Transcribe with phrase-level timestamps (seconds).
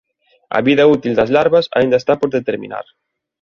[0.57, 2.85] A vida útil das larvas aínda está por determinar.